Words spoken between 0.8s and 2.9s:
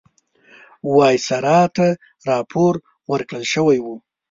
وایسرا ته راپور